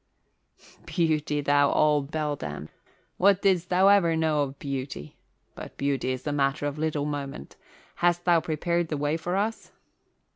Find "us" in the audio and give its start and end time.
9.35-9.71